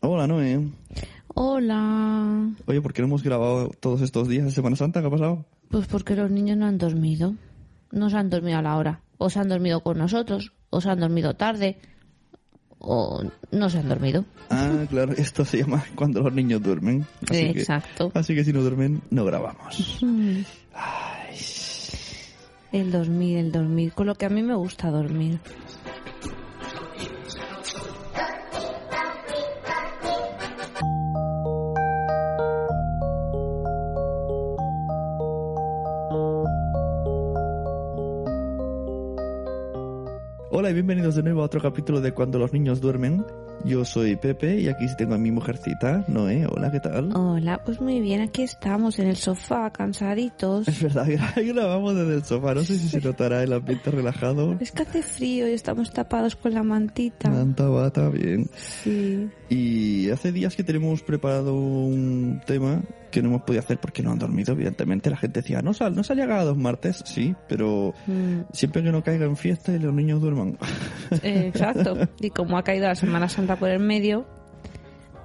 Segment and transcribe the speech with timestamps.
[0.00, 0.68] Hola, Noé.
[1.34, 2.50] Hola.
[2.66, 5.00] Oye, ¿por qué no hemos grabado todos estos días de Semana Santa?
[5.00, 5.44] ¿Qué ha pasado?
[5.68, 7.34] Pues porque los niños no han dormido.
[7.92, 9.00] No se han dormido a la hora.
[9.18, 11.78] O se han dormido con nosotros, o se han dormido tarde,
[12.78, 14.24] o no se han dormido.
[14.48, 17.06] Ah, claro, esto se llama cuando los niños duermen.
[17.28, 18.10] Así Exacto.
[18.10, 20.00] Que, así que si no duermen, no grabamos.
[20.74, 21.36] Ay.
[22.72, 25.40] El dormir, el dormir, con lo que a mí me gusta dormir.
[40.60, 43.24] Hola y bienvenidos de nuevo a otro capítulo de Cuando los niños duermen.
[43.64, 46.44] Yo soy Pepe y aquí tengo a mi mujercita, Noé.
[46.46, 47.16] Hola, ¿qué tal?
[47.16, 50.68] Hola, pues muy bien, aquí estamos en el sofá, cansaditos.
[50.68, 52.52] Es verdad, grabamos desde el sofá.
[52.52, 54.58] No sé si se notará el ambiente relajado.
[54.60, 57.30] Es que hace frío y estamos tapados con la mantita.
[57.30, 58.50] Manta, bata, bien.
[58.54, 59.30] Sí.
[59.50, 64.12] Y hace días que tenemos preparado un tema que no hemos podido hacer porque no
[64.12, 65.10] han dormido, evidentemente.
[65.10, 68.42] La gente decía, no sal, no sale a dos martes, sí, pero Mm.
[68.52, 70.56] siempre que no caiga en fiesta y los niños duerman.
[71.24, 71.96] Eh, exacto.
[72.20, 74.24] Y como ha caído la Semana Santa por el medio,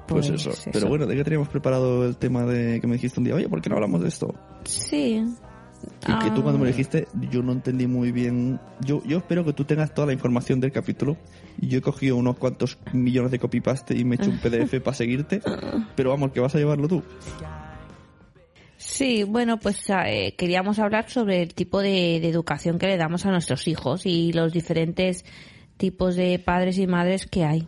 [0.08, 0.70] Pues, pues, eso.
[0.74, 3.36] Pero bueno, ¿de qué teníamos preparado el tema de que me dijiste un día?
[3.36, 4.34] Oye, ¿por qué no hablamos de esto?
[4.64, 5.24] Sí.
[6.08, 6.68] Y que tú cuando me lo Ah.
[6.68, 8.60] dijiste, yo no entendí muy bien.
[8.82, 11.18] Yo, yo espero que tú tengas toda la información del capítulo.
[11.62, 14.80] Y yo he cogido unos cuantos millones de copy-paste y me he hecho un PDF
[14.84, 15.42] para seguirte.
[15.96, 17.04] Pero vamos, que vas a llevarlo tú.
[18.78, 23.26] Sí, bueno, pues eh, queríamos hablar sobre el tipo de, de educación que le damos
[23.26, 25.26] a nuestros hijos y los diferentes
[25.78, 27.68] tipos de padres y madres que hay.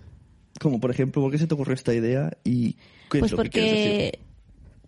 [0.59, 2.31] Como por ejemplo, ¿por qué se te ocurrió esta idea?
[2.43, 2.73] Y
[3.09, 4.19] ¿qué Pues es lo que quieres decir?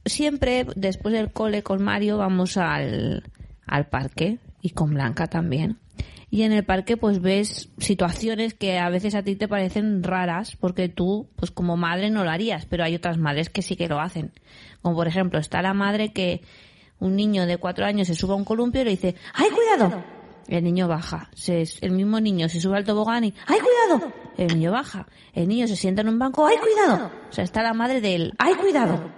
[0.05, 3.23] Siempre después del cole con Mario vamos al,
[3.67, 5.77] al parque y con Blanca también.
[6.31, 10.55] Y en el parque pues ves situaciones que a veces a ti te parecen raras
[10.59, 13.87] porque tú pues como madre no lo harías, pero hay otras madres que sí que
[13.87, 14.31] lo hacen.
[14.81, 16.41] Como por ejemplo está la madre que
[16.99, 20.03] un niño de cuatro años se sube a un columpio y le dice ¡ay cuidado!
[20.47, 21.29] El niño baja.
[21.33, 24.13] Se- el mismo niño se sube al tobogán y ¡ay cuidado!
[24.37, 25.07] El niño baja.
[25.33, 27.11] El niño se sienta en un banco ¡ay cuidado!
[27.29, 29.11] O sea, está la madre del ¡ay cuidado!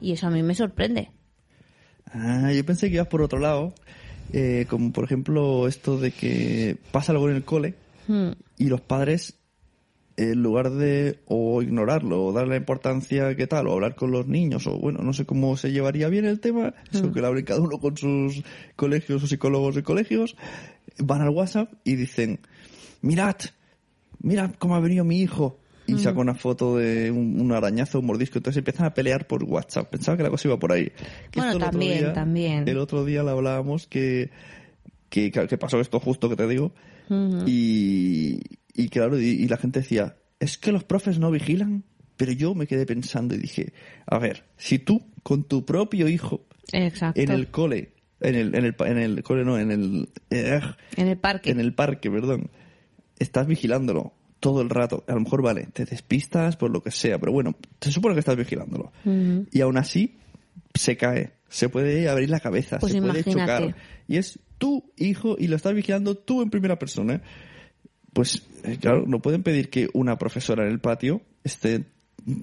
[0.00, 1.10] Y eso a mí me sorprende.
[2.12, 3.74] Ah, yo pensé que ibas por otro lado.
[4.32, 7.74] eh, como por ejemplo esto de que pasa algo en el cole
[8.08, 8.30] Hmm.
[8.56, 9.34] y los padres
[10.16, 14.28] en lugar de o ignorarlo o darle la importancia que tal o hablar con los
[14.28, 17.44] niños o bueno no sé cómo se llevaría bien el tema eso que lo hablen
[17.44, 18.42] cada uno con sus
[18.76, 20.36] colegios o psicólogos de colegios
[20.98, 22.38] van al WhatsApp y dicen
[23.02, 23.36] mirad
[24.20, 28.06] mirad cómo ha venido mi hijo y saca una foto de un, un arañazo, un
[28.06, 29.88] mordisco, entonces empiezan a pelear por WhatsApp.
[29.90, 30.90] Pensaba que la cosa iba por ahí.
[31.30, 32.68] Que Bueno, también, día- también.
[32.68, 34.30] El otro día lo hablábamos que,
[35.08, 36.72] que, que pasó esto justo que te digo.
[37.46, 38.40] y,
[38.74, 41.84] y claro, y, y la gente decía, es que los profes no vigilan.
[42.16, 43.74] Pero yo me quedé pensando y dije,
[44.06, 47.20] a ver, si tú con tu propio hijo Exacto.
[47.20, 50.60] en el cole, en el, en el, en el cole no, en el, eh,
[50.96, 51.50] En el parque.
[51.50, 52.48] en el parque, perdón,
[53.18, 55.04] estás vigilándolo todo el rato.
[55.08, 58.20] A lo mejor, vale, te despistas por lo que sea, pero bueno, se supone que
[58.20, 58.92] estás vigilándolo.
[59.50, 60.16] Y aún así,
[60.74, 61.32] se cae.
[61.48, 63.76] Se puede abrir la cabeza, Pues se puede chocar.
[64.08, 67.22] Y es tu hijo y lo estás vigilando tú en primera persona.
[68.12, 71.84] Pues, eh, claro, no pueden pedir que una profesora en el patio esté.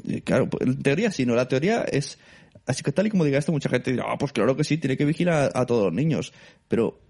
[0.08, 1.36] eh, Claro, pues, en teoría sí, no.
[1.36, 2.20] La teoría es.
[2.66, 4.78] Así que tal y como diga esto, mucha gente dirá, ah, pues claro que sí,
[4.78, 6.32] tiene que vigilar a, a todos los niños.
[6.68, 7.02] Pero,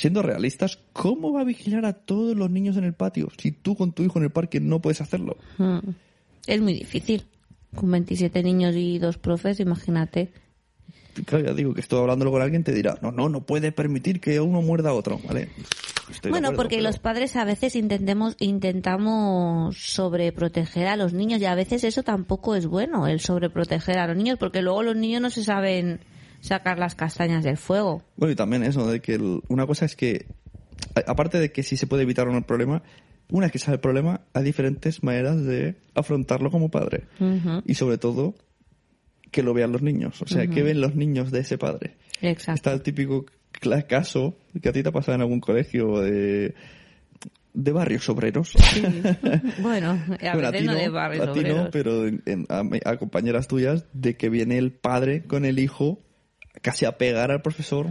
[0.00, 3.76] siendo realistas, ¿cómo va a vigilar a todos los niños en el patio si tú
[3.76, 5.36] con tu hijo en el parque no puedes hacerlo?
[5.58, 5.90] Mm.
[6.46, 7.24] Es muy difícil.
[7.74, 10.32] Con 27 niños y dos profes, imagínate.
[11.26, 14.20] Claro, ya digo que estoy hablándolo con alguien te dirá, no, no, no puede permitir
[14.20, 15.50] que uno muerda a otro, ¿vale?
[16.10, 21.42] Estoy bueno, acuerdo, porque pero- los padres a veces intentemos, intentamos sobreproteger a los niños
[21.42, 24.96] y a veces eso tampoco es bueno, el sobreproteger a los niños, porque luego los
[24.96, 26.00] niños no se saben
[26.40, 28.02] sacar las castañas del fuego.
[28.16, 30.26] Bueno, y también eso, de que el- una cosa es que,
[30.94, 32.82] a- aparte de que si se puede evitar o no el problema,
[33.30, 37.04] una vez que sale el problema, hay diferentes maneras de afrontarlo como padre.
[37.64, 38.34] Y sobre todo,
[39.30, 40.20] que lo vean los niños.
[40.22, 41.96] O sea, que ven los niños de ese padre.
[42.20, 42.56] Exacto.
[42.56, 43.26] Está el típico
[43.88, 46.54] caso que a ti te ha pasado en algún colegio de
[47.52, 48.52] de barrios obreros.
[49.60, 52.96] Bueno, a Bueno, veces no no, de barrios a no, pero en- en- a, a
[52.96, 56.00] compañeras tuyas, de que viene el padre con el hijo
[56.62, 57.86] casi a pegar al profesor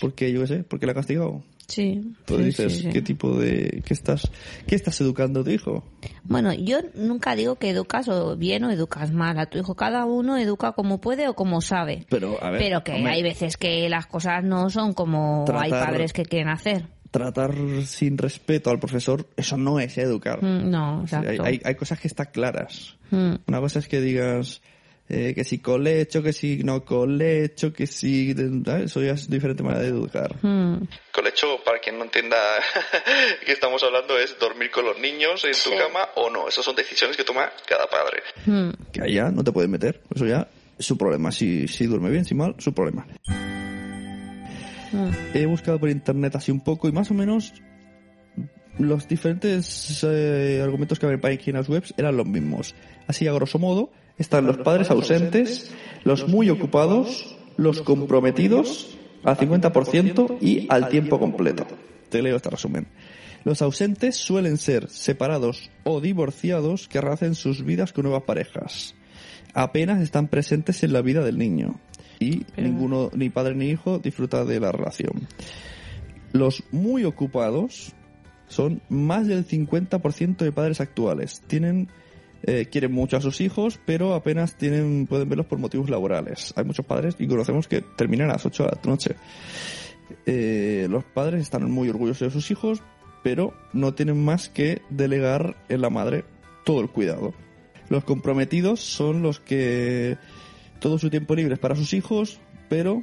[0.00, 1.42] porque yo qué sé, porque le ha castigado.
[1.66, 2.14] Sí.
[2.26, 2.88] Tú sí, dices, sí, sí.
[2.90, 3.82] ¿qué tipo de...
[3.86, 4.30] ¿Qué estás,
[4.66, 5.82] qué estás educando a tu hijo?
[6.24, 9.74] Bueno, yo nunca digo que educas o bien o educas mal a tu hijo.
[9.74, 12.04] Cada uno educa como puede o como sabe.
[12.10, 15.70] Pero, a ver, Pero que hombre, hay veces que las cosas no son como hay
[15.70, 16.84] padres que quieren hacer.
[17.10, 17.54] tratar
[17.86, 20.42] sin respeto al profesor, eso no es educar.
[20.44, 22.98] Mm, No, O sea, hay- hay cosas que están claras.
[23.10, 23.36] Mm.
[23.46, 24.60] Una cosa es que digas
[25.08, 28.34] eh, que si colecho, que si no colecho, que si...
[28.64, 28.84] ¿sabes?
[28.84, 30.34] Eso ya es diferente manera de educar.
[30.42, 30.88] Mm.
[31.12, 32.36] Colecho, para quien no entienda
[33.46, 36.48] que estamos hablando, es dormir con los niños en tu cama o no.
[36.48, 38.22] Esas son decisiones que toma cada padre.
[38.46, 38.70] Mm.
[38.92, 40.00] Que allá no te puedes meter.
[40.14, 40.48] Eso ya
[40.78, 41.30] es su problema.
[41.32, 43.06] Si, si duerme bien, si mal, su problema.
[44.92, 45.10] Mm.
[45.34, 47.52] He buscado por internet así un poco y más o menos
[48.78, 52.74] los diferentes eh, argumentos que había en páginas web eran los mismos.
[53.06, 55.72] Así, a grosso modo, están los padres ausentes,
[56.04, 61.66] los muy ocupados, los comprometidos al 50% y al tiempo completo.
[62.10, 62.86] Te leo este resumen.
[63.44, 68.94] Los ausentes suelen ser separados o divorciados que rehacen sus vidas con nuevas parejas.
[69.52, 71.78] Apenas están presentes en la vida del niño.
[72.20, 75.28] Y ninguno, ni padre ni hijo, disfruta de la relación.
[76.32, 77.92] Los muy ocupados
[78.48, 81.42] son más del 50% de padres actuales.
[81.46, 81.88] Tienen,
[82.46, 86.52] eh, quieren mucho a sus hijos, pero apenas tienen, pueden verlos por motivos laborales.
[86.56, 89.16] Hay muchos padres y conocemos que terminan a las 8 de la noche.
[90.26, 92.82] Eh, los padres están muy orgullosos de sus hijos,
[93.22, 96.24] pero no tienen más que delegar en la madre
[96.64, 97.32] todo el cuidado.
[97.88, 100.18] Los comprometidos son los que
[100.80, 103.02] todo su tiempo libre es para sus hijos, pero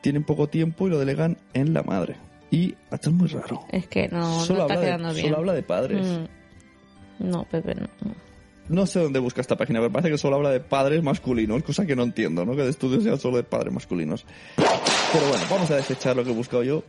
[0.00, 2.16] tienen poco tiempo y lo delegan en la madre.
[2.50, 3.66] Y esto es muy raro.
[3.70, 5.26] Es que no, solo, no está quedando de, bien.
[5.26, 6.06] solo habla de padres.
[6.06, 7.28] Mm.
[7.28, 7.88] No, Pepe, no.
[8.68, 11.86] No sé dónde busca esta página, pero parece que solo habla de padres masculinos, cosa
[11.86, 12.54] que no entiendo, ¿no?
[12.54, 14.26] Que de estudios sea solo de padres masculinos.
[14.56, 16.84] Pero bueno, vamos a desechar lo que he buscado yo.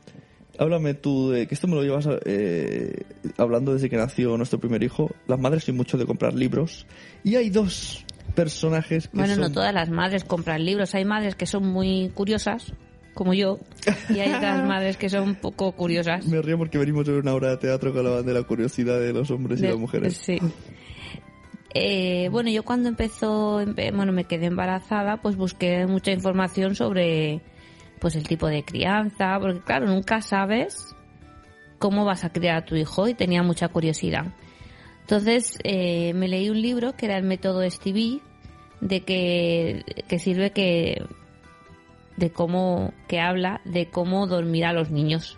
[0.58, 3.04] Háblame tú de que esto me lo llevas eh,
[3.38, 5.10] hablando desde que nació nuestro primer hijo.
[5.26, 6.86] Las madres son mucho de comprar libros.
[7.24, 8.06] Y hay dos
[8.36, 10.94] personajes que Bueno, no todas las madres compran libros.
[10.96, 12.74] Hay madres que son muy curiosas,
[13.14, 13.60] como yo,
[14.10, 16.26] y hay otras madres que son un poco curiosas.
[16.28, 19.14] Me río porque venimos de una obra de teatro que hablaban de la curiosidad de
[19.14, 20.18] los hombres y las mujeres.
[20.18, 20.40] Sí.
[21.74, 27.42] Eh, bueno, yo cuando empezó, empe- bueno, me quedé embarazada, pues busqué mucha información sobre,
[28.00, 30.96] pues el tipo de crianza, porque claro, nunca sabes
[31.78, 34.26] cómo vas a criar a tu hijo y tenía mucha curiosidad.
[35.02, 38.20] Entonces eh, me leí un libro que era el método Stevie,
[38.82, 41.04] de que, que sirve que
[42.18, 45.38] de cómo que habla de cómo dormir a los niños.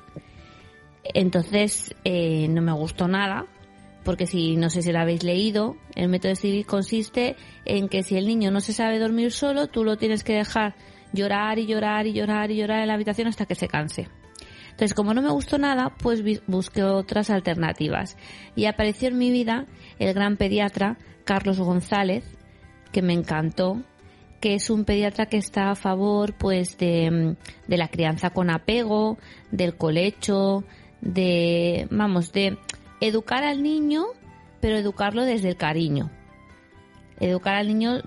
[1.03, 3.45] Entonces eh, no me gustó nada
[4.03, 8.17] porque si no sé si lo habéis leído, el método Stevie consiste en que si
[8.17, 10.75] el niño no se sabe dormir solo, tú lo tienes que dejar
[11.13, 14.07] llorar y llorar y llorar y llorar en la habitación hasta que se canse.
[14.71, 18.17] Entonces, como no me gustó nada, pues busqué otras alternativas.
[18.55, 19.65] Y apareció en mi vida
[19.99, 22.23] el gran pediatra Carlos González,
[22.91, 23.83] que me encantó,
[24.39, 27.35] que es un pediatra que está a favor pues de,
[27.67, 29.17] de la crianza con apego,
[29.51, 30.63] del colecho,
[31.01, 32.57] de vamos, de
[33.01, 34.05] educar al niño,
[34.61, 36.09] pero educarlo desde el cariño.
[37.19, 38.01] Educar al niño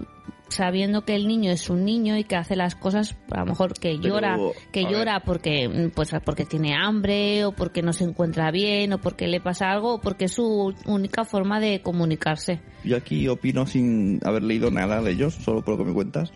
[0.48, 3.74] sabiendo que el niño es un niño y que hace las cosas a lo mejor
[3.74, 4.36] que Pero, llora,
[4.72, 9.26] que llora porque pues porque tiene hambre o porque no se encuentra bien o porque
[9.26, 12.60] le pasa algo o porque es su única forma de comunicarse.
[12.84, 16.32] Yo aquí opino sin haber leído nada de ellos, solo por lo que me cuentas,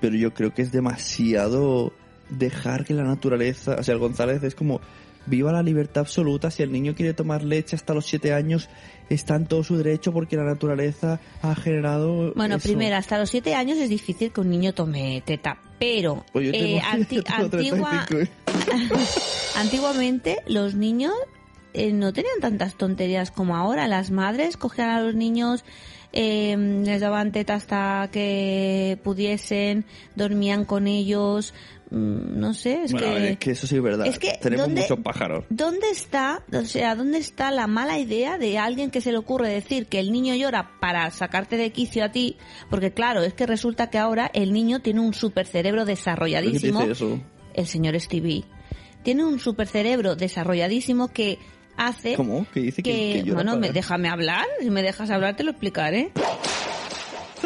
[0.00, 1.92] pero yo creo que es demasiado
[2.30, 4.80] dejar que la naturaleza, o sea, el González es como
[5.28, 8.68] viva la libertad absoluta, si el niño quiere tomar leche hasta los siete años,
[9.10, 12.68] está en todo su derecho porque la naturaleza ha generado Bueno, eso.
[12.68, 16.80] primero, hasta los siete años es difícil que un niño tome teta, pero Pues eh,
[16.84, 17.50] anti- antigua-
[18.06, 18.28] 35, ¿eh?
[19.56, 21.12] antiguamente los niños
[21.74, 23.86] eh, no tenían tantas tonterías como ahora.
[23.88, 25.64] Las madres cogían a los niños,
[26.12, 29.84] eh, les daban teta hasta que pudiesen,
[30.16, 31.52] dormían con ellos,
[31.90, 33.12] no sé, es Bueno, que...
[33.14, 34.06] ver, es que eso sí es verdad.
[34.06, 35.44] es que, Tenemos ¿dónde- muchos pájaros.
[35.48, 39.48] ¿Dónde está, o sea, dónde está la mala idea de alguien que se le ocurre
[39.48, 42.36] decir que el niño llora para sacarte de quicio a ti?
[42.70, 45.98] Porque claro, es que resulta que ahora el niño tiene un supercerebro ¿Por qué te
[46.00, 46.80] desarrolladísimo.
[46.80, 47.20] dice eso?
[47.54, 48.44] El señor Stevie
[49.02, 51.38] tiene un supercerebro desarrolladísimo que
[51.76, 52.44] hace ¿Cómo?
[52.52, 55.36] ¿Qué dice que, que, que llora bueno, para- me, déjame hablar, si me dejas hablar
[55.36, 56.10] te lo explicaré.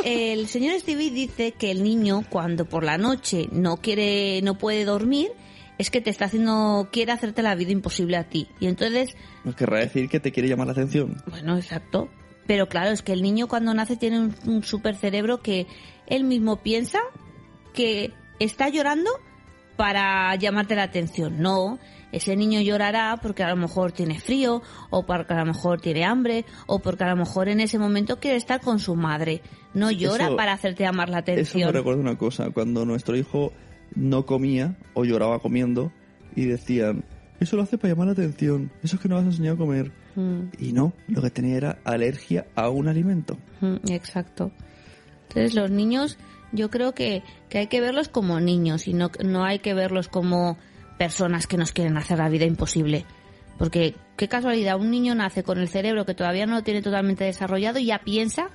[0.05, 4.85] El señor Stevie dice que el niño cuando por la noche no quiere, no puede
[4.85, 5.31] dormir,
[5.79, 8.49] es que te está haciendo, quiere hacerte la vida imposible a ti.
[8.61, 11.17] Y entonces, No querrá decir que te quiere llamar la atención.
[11.29, 12.09] bueno, exacto.
[12.47, 15.67] Pero claro, es que el niño cuando nace tiene un, un super cerebro que
[16.07, 16.99] él mismo piensa
[17.73, 19.11] que está llorando
[19.77, 21.41] para llamarte la atención.
[21.41, 21.79] No,
[22.13, 26.05] ese niño llorará porque a lo mejor tiene frío, o porque a lo mejor tiene
[26.05, 29.41] hambre, o porque a lo mejor en ese momento quiere estar con su madre.
[29.75, 31.73] No llora Eso- para hacerte llamar la Eso me atención.
[31.73, 33.53] recuerda una cosa, cuando nuestro hijo
[33.95, 35.91] no comía o lloraba comiendo
[36.37, 37.05] y decían,
[37.41, 39.57] eso lo hace para llamar la atención, eso es que no vas a enseñar a
[39.59, 39.91] comer.
[40.15, 40.43] Mm.
[40.59, 43.39] Y no, lo que tenía era alergia a un alimento.
[43.63, 44.53] Mm, Exacto.
[45.29, 46.19] Entonces los niños,
[46.53, 50.09] yo creo que, que hay que verlos como niños y no, no hay que verlos
[50.09, 50.59] como
[50.99, 53.05] personas que nos quieren hacer la vida imposible.
[53.59, 57.25] Porque qué casualidad, un niño nace con el cerebro que todavía no lo tiene totalmente
[57.25, 58.51] desarrollado y ya piensa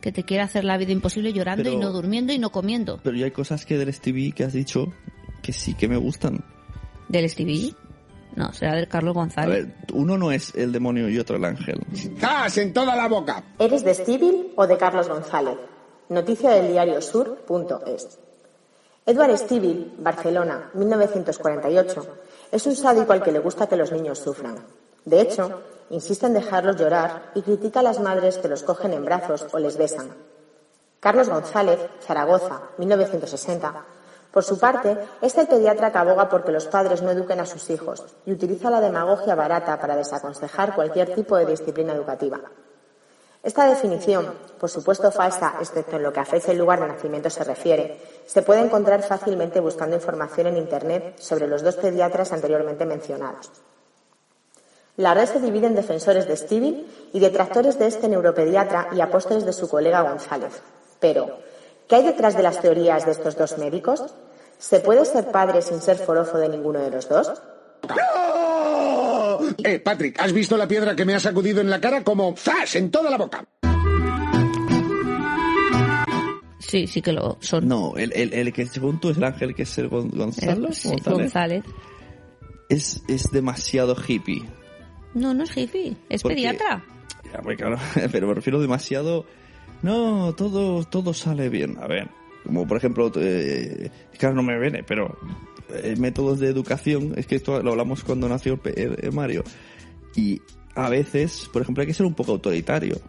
[0.00, 3.00] que te quiere hacer la vida imposible llorando Pero- y no durmiendo y no comiendo.
[3.02, 4.92] Pero ya hay cosas que del Stevie que has dicho
[5.42, 6.44] que sí que me gustan.
[7.08, 7.74] ¿Del Stevie?
[8.36, 9.66] No, será del Carlos A González.
[9.66, 11.80] ver, uno no es el demonio y otro el ángel.
[12.18, 13.42] ¡Zas en toda la boca!
[13.58, 15.56] ¿Eres de Stevie o de Carlos González?
[16.08, 18.18] Noticia del diario Sur.es.
[19.10, 22.06] Edward Stevie, Barcelona, 1948,
[22.52, 24.64] es un sádico al que le gusta que los niños sufran.
[25.04, 29.04] De hecho, insiste en dejarlos llorar y critica a las madres que los cogen en
[29.04, 30.14] brazos o les besan.
[31.00, 33.84] Carlos González, Zaragoza, 1960.
[34.30, 37.68] Por su parte, es el pediatra que aboga porque los padres no eduquen a sus
[37.68, 42.38] hijos y utiliza la demagogia barata para desaconsejar cualquier tipo de disciplina educativa.
[43.42, 47.30] Esta definición, por supuesto falsa, excepto en lo que a fecha y lugar de nacimiento
[47.30, 52.84] se refiere, se puede encontrar fácilmente buscando información en Internet sobre los dos pediatras anteriormente
[52.84, 53.50] mencionados.
[54.98, 59.46] La red se divide en defensores de Stevie y detractores de este neuropediatra y apóstoles
[59.46, 60.60] de su colega González.
[60.98, 61.38] Pero,
[61.88, 64.14] ¿qué hay detrás de las teorías de estos dos médicos?
[64.58, 67.32] ¿Se puede ser padre sin ser forofo de ninguno de los dos?
[69.64, 72.76] Eh, Patrick, ¿has visto la piedra que me ha sacudido en la cara como ¡zas!
[72.76, 73.44] en toda la boca?
[76.58, 77.66] Sí, sí que lo son.
[77.66, 80.16] No, el, el, el que según tú es el ángel que es el Gon- Eh,
[80.18, 81.64] Gonzalo, sí, González, González.
[82.68, 84.44] Es, es demasiado hippie.
[85.14, 86.84] No, no es hippie, es Porque- pediatra.
[87.32, 87.76] Ya, pues, claro,
[88.12, 89.24] pero me refiero demasiado.
[89.82, 91.78] No, todo, todo sale bien.
[91.80, 92.08] A ver,
[92.44, 95.18] como por ejemplo, eh, claro, no me viene, pero
[95.74, 99.44] eh, métodos de educación, es que esto lo hablamos cuando nació el- el Mario.
[100.16, 100.40] Y
[100.74, 103.00] a veces, por ejemplo, hay que ser un poco autoritario.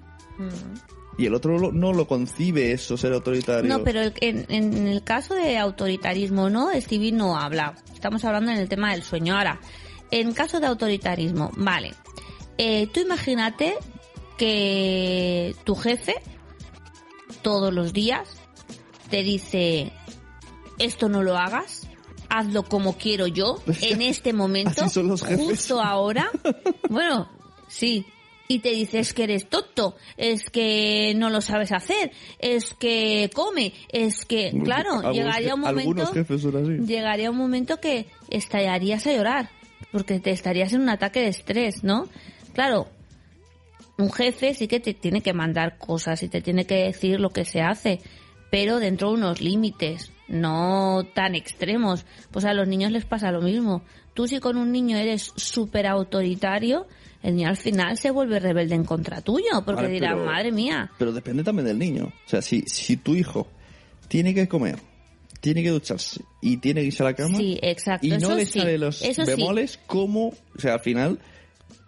[1.17, 3.69] Y el otro lo- no lo concibe eso, ser autoritario.
[3.69, 6.69] No, pero el- en, en el caso de autoritarismo, ¿no?
[6.79, 7.75] Stevie no habla.
[7.93, 9.37] Estamos hablando en el tema del sueño.
[9.37, 9.59] Ahora,
[10.09, 11.93] en caso de autoritarismo, vale.
[12.57, 13.75] Eh, tú imagínate
[14.37, 16.15] que tu jefe
[17.41, 18.27] todos los días
[19.09, 19.91] te dice
[20.79, 21.87] esto no lo hagas,
[22.31, 25.45] hazlo como quiero yo, en este momento, Así son los jefes.
[25.45, 26.29] justo ahora.
[26.89, 27.29] Bueno,
[27.67, 28.05] sí.
[28.47, 33.29] Y te dice, es que eres tonto, es que no lo sabes hacer, es que
[33.33, 34.51] come, es que...
[34.65, 36.11] Claro, Algunos llegaría un momento...
[36.85, 39.49] Llegaría un momento que estallarías a llorar,
[39.93, 42.09] porque te estarías en un ataque de estrés, ¿no?
[42.53, 42.89] Claro,
[43.97, 47.29] un jefe sí que te tiene que mandar cosas y te tiene que decir lo
[47.29, 48.01] que se hace,
[48.51, 52.05] pero dentro de unos límites, no tan extremos.
[52.29, 53.81] Pues a los niños les pasa lo mismo.
[54.13, 56.85] Tú si con un niño eres súper autoritario,
[57.23, 60.51] el niño al final se vuelve rebelde en contra tuyo, porque Vale, dirá, pero- madre
[60.51, 62.05] mía, Pero depende también del niño.
[62.25, 63.47] O sea, si, si tu hijo
[64.07, 64.77] tiene que comer,
[65.39, 68.35] tiene que ducharse y tiene que irse a la cama Sí, exacto, y no eso
[68.35, 69.31] le sí, sale los eso sí.
[69.31, 71.19] bemoles, como, o sea, al final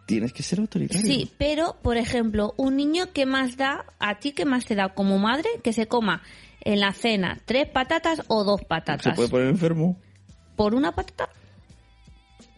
[0.05, 1.05] tienes que ser autoritario.
[1.05, 4.93] Sí, pero, por ejemplo, un niño que más da, a ti que más te da
[4.93, 6.21] como madre, que se coma
[6.63, 9.15] en la cena tres patatas o dos Se patatas.
[9.15, 9.97] puede poner enfermo.
[10.55, 11.29] ¿Por una patata?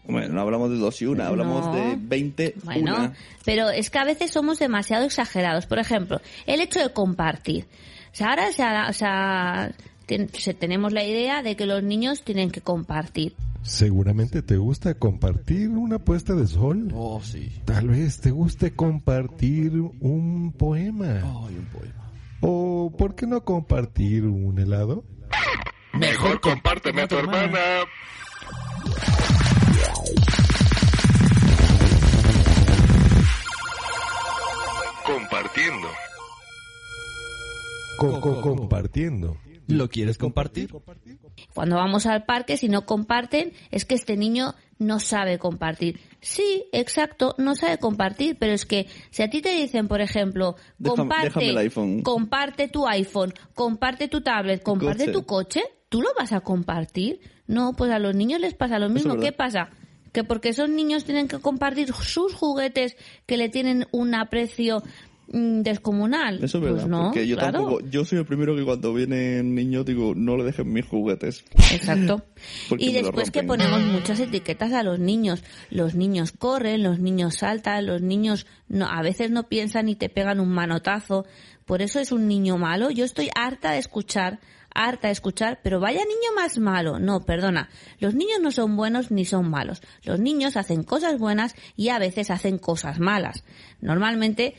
[0.08, 1.74] Bueno, no hablamos de dos y una, hablamos No.
[1.74, 3.12] de 20 Bueno, una.
[3.44, 5.66] pero es que a veces somos demasiado exagerados.
[5.66, 7.64] Por ejemplo, el hecho de compartir.
[8.12, 9.72] O sea, ahora se ha- se ha-
[10.06, 13.34] ten- se- tenemos la idea de que los niños tienen que compartir.
[13.62, 16.88] Seguramente te gusta compartir una puesta de sol.
[16.94, 17.50] Oh, sí.
[17.64, 21.14] Tal vez te guste compartir un poema.
[21.16, 21.95] Ay, un poema.
[22.40, 25.04] O, ¿por qué no compartir un helado?
[25.92, 27.58] Mejor compárteme a tu hermana.
[35.04, 35.88] Compartiendo.
[37.98, 39.36] Co- co- compartiendo.
[39.68, 40.70] ¿Lo quieres compartir?
[41.54, 46.00] Cuando vamos al parque, si no comparten, es que este niño no sabe compartir.
[46.20, 50.56] Sí, exacto, no sabe compartir, pero es que si a ti te dicen, por ejemplo,
[50.82, 52.02] comparte, déjame el iPhone.
[52.02, 55.12] comparte tu iPhone, comparte tu tablet, comparte coche.
[55.12, 57.20] tu coche, ¿tú lo vas a compartir?
[57.46, 59.16] No, pues a los niños les pasa lo mismo.
[59.16, 59.70] ¿Qué pasa?
[60.12, 62.96] Que porque esos niños tienen que compartir sus juguetes
[63.26, 64.82] que le tienen un aprecio
[65.32, 66.42] mm, descomunal.
[66.42, 67.58] Eso es verdad, pues no, porque yo claro.
[67.58, 71.44] tampoco, yo soy el primero que cuando viene niño digo, no le dejen mis juguetes.
[71.72, 72.22] Exacto.
[72.78, 75.42] Y después que ponemos muchas etiquetas a los niños.
[75.70, 80.08] Los niños corren, los niños saltan, los niños no, a veces no piensan y te
[80.08, 81.24] pegan un manotazo.
[81.64, 82.90] Por eso es un niño malo.
[82.90, 84.40] Yo estoy harta de escuchar,
[84.72, 86.98] harta de escuchar, pero vaya niño más malo.
[86.98, 87.68] No, perdona.
[87.98, 89.82] Los niños no son buenos ni son malos.
[90.04, 93.44] Los niños hacen cosas buenas y a veces hacen cosas malas.
[93.80, 94.54] Normalmente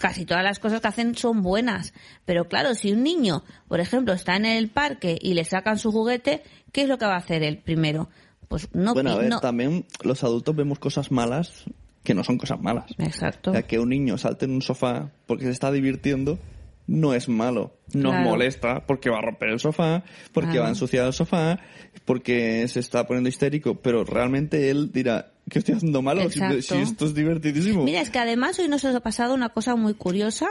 [0.00, 1.92] casi todas las cosas que hacen son buenas.
[2.24, 5.92] Pero claro, si un niño, por ejemplo, está en el parque y le sacan su
[5.92, 6.42] juguete,
[6.72, 8.08] ¿qué es lo que va a hacer él primero?
[8.48, 11.64] Pues no, bueno, a ver, no- también los adultos vemos cosas malas
[12.02, 12.86] que no son cosas malas.
[12.98, 13.50] Exacto.
[13.50, 16.38] O sea, que un niño salte en un sofá porque se está divirtiendo
[16.86, 17.76] no es malo.
[17.92, 18.28] Nos Claro.
[18.30, 20.02] molesta porque va a romper el sofá,
[20.32, 20.62] porque Claro.
[20.62, 21.60] va a ensuciar el sofá,
[22.04, 26.28] porque se está poniendo histérico, pero realmente él dirá, ¿qué estoy haciendo malo?
[26.30, 27.84] Si, esto es divertidísimo.
[27.84, 30.48] Mira, es que además hoy nos ha pasado una cosa muy curiosa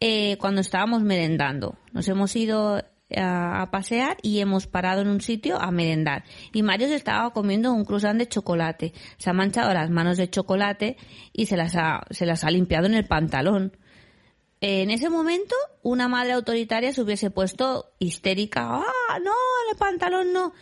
[0.00, 1.78] eh, cuando estábamos merendando.
[1.92, 2.82] Nos hemos ido
[3.16, 6.24] a, a pasear y hemos parado en un sitio a merendar.
[6.52, 8.92] Y Mario se estaba comiendo un croissant de chocolate.
[9.16, 10.96] Se ha manchado las manos de chocolate
[11.32, 13.76] y se las ha, se las ha limpiado en el pantalón.
[14.60, 18.68] En ese momento, una madre autoritaria se hubiese puesto histérica.
[18.68, 19.32] ¡Ah, no,
[19.70, 20.52] el pantalón no!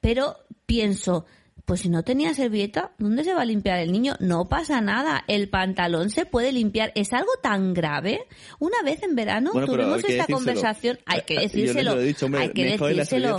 [0.00, 1.26] Pero pienso,
[1.66, 4.14] pues si no tenía servilleta, ¿dónde se va a limpiar el niño?
[4.20, 6.92] No pasa nada, el pantalón se puede limpiar.
[6.94, 8.20] ¿Es algo tan grave?
[8.60, 10.36] Una vez en verano Bueno, tuvimos esta decírselo.
[10.38, 11.94] conversación, hay que Yo les decírselo.
[11.96, 13.36] lo he dicho, hombre, hay que decírselo.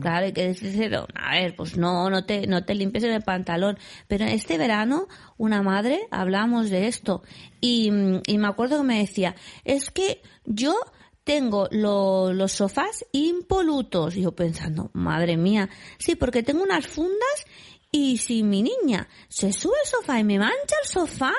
[0.00, 1.06] Claro, hay que decírselo.
[1.14, 3.78] A ver, pues no, no te, no te limpies en el pantalón.
[4.08, 5.06] Pero este verano,
[5.36, 7.22] una madre, hablamos de esto.
[7.60, 7.92] Y,
[8.26, 10.74] y me acuerdo que me decía, es que yo
[11.22, 14.16] tengo lo- los sofás impolutos.
[14.16, 15.68] Y yo pensando, madre mía,
[15.98, 17.46] sí, porque tengo unas fundas
[17.90, 21.32] y si mi niña se sube al sofá y me mancha el sofá,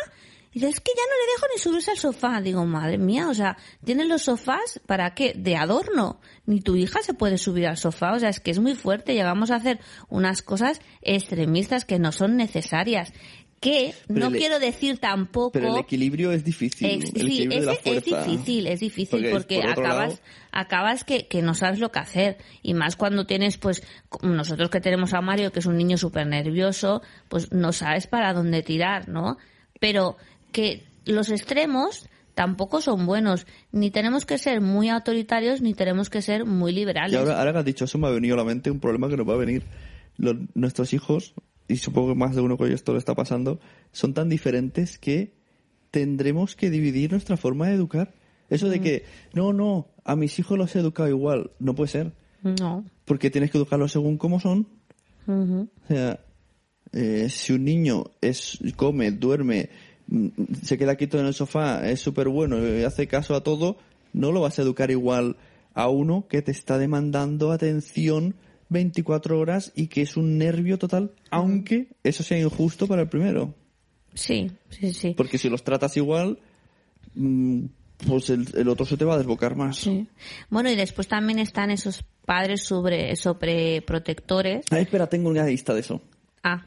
[0.52, 2.42] y es que ya no le dejo ni subirse al sofá.
[2.42, 5.34] Digo, madre mía, o sea, ¿tienes los sofás para qué?
[5.36, 6.20] De adorno.
[6.48, 8.14] Ni tu hija se puede subir al sofá.
[8.14, 9.14] O sea, es que es muy fuerte.
[9.14, 9.80] Llegamos a hacer
[10.10, 13.14] unas cosas extremistas que no son necesarias.
[13.60, 15.52] Que Pero no e- quiero decir tampoco...
[15.52, 16.90] Pero el equilibrio es difícil.
[16.90, 20.20] Ex- el sí, es difícil, es difícil Porque, porque, por otro acabas, lado-
[20.52, 23.84] acabas que, que no sabes lo que hacer y más cuando tienes, pues,
[24.22, 28.32] nosotros que tenemos a Mario que es un niño súper nervioso, pues no sabes para
[28.34, 29.38] dónde tirar, ¿no?
[29.82, 30.16] Pero
[30.54, 36.22] que los extremos tampoco son buenos, ni tenemos que ser muy autoritarios ni tenemos que
[36.22, 37.18] ser muy Y liberales.
[37.20, 39.18] ahora, ahora que has dicho eso, me ha venido a la mente un problema que
[39.18, 39.64] nos va a venir.
[40.18, 41.34] Los- nuestros hijos,
[41.70, 43.60] y supongo que más de uno que esto le está pasando,
[43.94, 45.34] son tan diferentes que
[45.92, 48.14] tendremos que dividir nuestra forma de educar.
[48.50, 48.70] Eso Mm.
[48.72, 49.04] de que,
[49.34, 52.14] no, no, a mis hijos los he educado igual, no puede ser.
[52.44, 52.84] No.
[53.06, 54.68] Porque tienes que educarlos según cómo son.
[55.28, 56.20] O sea,
[56.92, 59.70] eh, si un niño es come, duerme,
[60.08, 60.28] mm,
[60.64, 63.78] se queda quieto en el sofá, es súper bueno y hace caso a todo,
[64.12, 65.38] no lo vas a educar igual
[65.76, 68.34] a uno que te está demandando atención
[68.70, 73.54] 24 horas y que es un nervio total, aunque eso sea injusto para el primero.
[74.14, 75.14] Sí, sí, sí.
[75.16, 76.40] Porque si los tratas igual,
[77.16, 77.66] mm,
[78.08, 79.78] pues el, el otro se te va a desbocar más.
[79.78, 80.08] Sí.
[80.50, 84.66] Bueno, y después también están esos padres sobre, sobreprotectores.
[84.72, 86.02] Ah, espera, tengo una lista de eso.
[86.44, 86.66] Ah,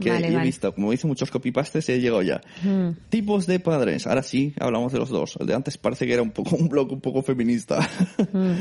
[0.00, 0.46] que vale, he vale.
[0.46, 0.74] visto.
[0.74, 2.40] Como hice muchos copypastes, he llegado ya.
[2.62, 2.90] Mm.
[3.08, 4.06] Tipos de padres.
[4.06, 5.36] Ahora sí, hablamos de los dos.
[5.40, 7.80] El de antes parece que era un poco un blog un poco feminista.
[8.32, 8.52] Mm.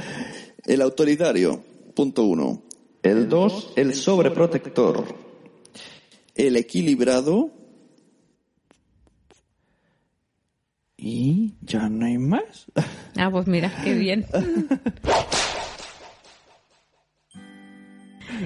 [0.66, 1.64] El autoritario,
[1.96, 2.64] punto uno.
[3.04, 5.06] El dos, el sobreprotector.
[6.36, 7.52] El equilibrado.
[10.98, 12.66] Y ya no hay más.
[13.20, 14.28] Ah, pues mira, qué bien.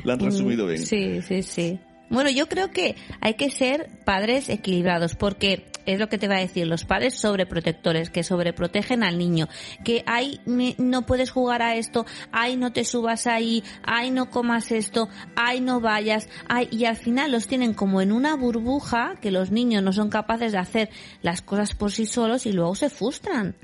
[0.06, 0.86] Lo han resumido bien.
[0.86, 1.78] Sí, sí, sí.
[2.12, 6.36] Bueno, yo creo que hay que ser padres equilibrados, porque es lo que te va
[6.36, 9.48] a decir, los padres sobreprotectores, que sobreprotegen al niño,
[9.86, 10.42] que ay,
[10.78, 15.62] no puedes jugar a esto, ay, no te subas ahí, ay, no comas esto, ay,
[15.62, 19.82] no vayas, ay, y al final los tienen como en una burbuja, que los niños
[19.82, 20.90] no son capaces de hacer
[21.22, 23.56] las cosas por sí solos y luego se frustran.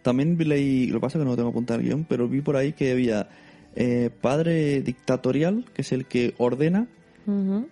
[0.00, 2.90] También vi lo pasa que no tengo apuntado el guion, pero vi por ahí que
[2.90, 3.28] había
[3.76, 6.88] eh, padre dictatorial, que es el que ordena,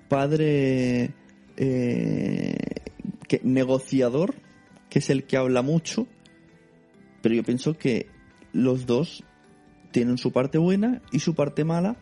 [0.08, 1.14] Padre
[1.56, 2.56] eh,
[3.28, 4.34] que, negociador,
[4.88, 6.06] que es el que habla mucho,
[7.22, 8.06] pero yo pienso que
[8.52, 9.24] los dos
[9.92, 11.96] tienen su parte buena y su parte mala,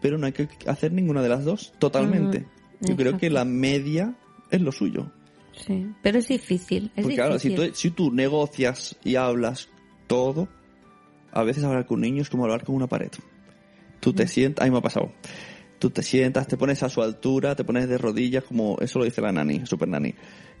[0.00, 2.46] pero no hay que hacer ninguna de las dos totalmente.
[2.80, 4.16] Yo creo que la media
[4.50, 5.12] es lo suyo.
[5.52, 6.90] Sí, pero es difícil.
[6.96, 9.68] Es Porque claro, si tú, si tú negocias y hablas
[10.06, 10.48] todo,
[11.30, 13.10] a veces hablar con un niño es como hablar con una pared.
[14.00, 14.14] Tú Mm.
[14.14, 15.12] te sientas, a mí me ha pasado.
[15.82, 19.04] Tú te sientas, te pones a su altura, te pones de rodillas, como eso lo
[19.04, 20.14] dice la nani, super nani.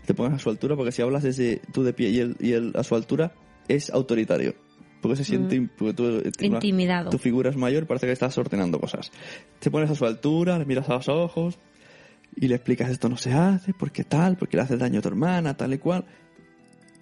[0.04, 2.54] Te pones a su altura porque si hablas desde tú de pie y él, y
[2.54, 3.32] él a su altura,
[3.68, 4.56] es autoritario.
[5.00, 6.08] Porque se siente, im- porque tú, eh,
[6.40, 6.54] una- Mm.
[6.54, 7.10] Intimidado.
[7.10, 9.12] tu figura es mayor, parece que estás ordenando cosas.
[9.60, 11.60] Te pones a su altura, le miras a los ojos
[12.34, 15.08] y le explicas esto no se hace, porque tal, porque le haces daño a tu
[15.08, 16.04] hermana, tal y cual.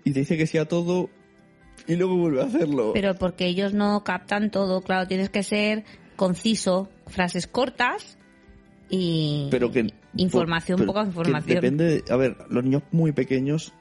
[0.05, 1.09] Y te dice que sí a todo
[1.87, 2.91] y luego vuelve a hacerlo.
[2.93, 5.85] Pero porque ellos no captan todo, claro, tienes que ser
[6.21, 8.19] conciso, frases cortas
[8.91, 11.55] y pero que información, pero poca que información.
[11.55, 13.73] depende de- a ver los niños muy pequeños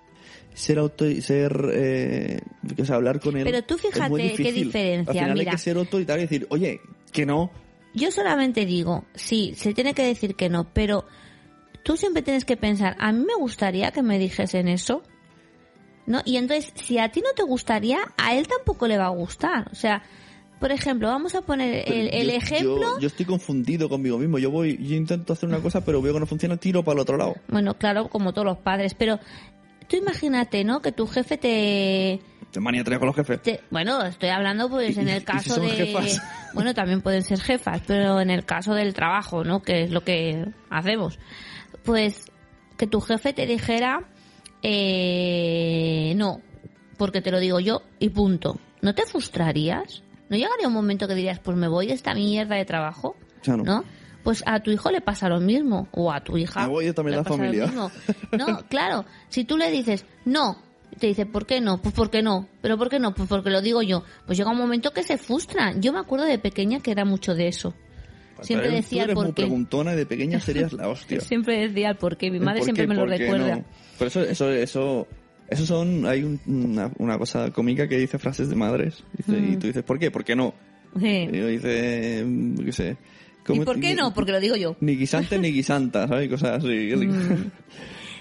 [0.54, 2.39] ser auto ser eh,
[2.82, 5.52] o sea, hablar con él Pero tú fíjate qué diferencia, al final mira.
[5.52, 6.80] hay que ser autoritario y decir oye
[7.12, 7.52] que no
[7.93, 11.06] Yo solamente digo, sí, se tiene que decir que no, pero
[11.84, 15.02] tú siempre tienes que pensar, a mí me gustaría que me dijesen eso,
[16.06, 16.21] ¿no?
[16.23, 19.69] Y entonces, si a ti no te gustaría, a él tampoco le va a gustar.
[19.71, 20.02] O sea,
[20.59, 22.81] por ejemplo, vamos a poner el, el yo- ejemplo.
[22.81, 26.13] yo, yo estoy confundido conmigo mismo yo voy yo intento hacer una cosa pero veo
[26.13, 29.19] que no funciona tiro para el otro lado Bueno, claro, como todos los padres, pero
[29.87, 30.81] tú imagínate, ¿no?
[30.81, 32.19] Que tu jefe te,
[32.51, 35.59] te manía con los jefes te- bueno, estoy hablando pues ¿Y- en el si caso
[35.61, 36.21] de jefas?
[36.53, 39.61] bueno, también pueden ser jefas, pero en el caso del trabajo, ¿no?
[39.61, 41.17] Que es lo que hacemos.
[41.83, 42.25] Pues
[42.77, 44.01] que tu jefe te dijera
[44.61, 46.41] eh, no,
[46.97, 48.59] porque te lo digo yo y punto.
[48.81, 50.03] ¿No te frustrarías?
[50.29, 53.15] ¿No llegaría un momento que dirías, pues me voy de esta mierda de trabajo?
[53.41, 53.63] Claro.
[53.63, 53.83] ¿No?
[54.23, 56.61] Pues a tu hijo le pasa lo mismo, o a tu hija.
[56.63, 57.65] Me voy yo también le la pasa lo familia.
[57.67, 57.91] mismo.
[58.37, 60.57] No, claro, si tú le dices no,
[60.99, 61.81] te dice, ¿por qué no?
[61.81, 62.47] Pues porque no.
[62.61, 63.13] ¿Pero por qué no?
[63.15, 64.03] Pues porque lo digo yo.
[64.25, 65.81] Pues llega un momento que se frustran.
[65.81, 67.73] Yo me acuerdo de pequeña que era mucho de eso.
[68.41, 69.41] Siempre Tú decía el eres muy por qué.
[69.43, 72.29] preguntona y de pequeña serías la hostia Siempre decía el por qué.
[72.31, 73.55] Mi El madre siempre qué, me lo recuerda.
[73.57, 73.65] no.
[73.97, 75.07] Pero eso, eso, eso,
[75.51, 79.03] eso son, hay un- una, una cosa cómica que dice frases de madres.
[79.17, 79.53] Dice- Mm.
[79.53, 80.12] Y tú dices, ¿por qué?
[80.12, 80.53] ¿Por qué no?
[80.99, 81.27] Sí.
[81.31, 82.25] Y yo dice,
[82.65, 82.89] qué sé.
[82.91, 84.13] ¿Y ¿cómo- por qué no?
[84.13, 84.75] Porque lo digo yo.
[84.79, 86.29] Ni guisante ni guisanta, ¿sabes?
[86.29, 86.93] Cosas así.
[86.95, 87.51] Mm.